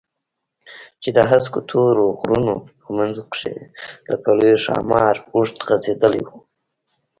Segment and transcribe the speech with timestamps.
[1.01, 3.55] چې د هسکو تورو غرونو په منځ کښې
[4.09, 6.37] لکه لوى ښامار اوږده غځېدلې وه.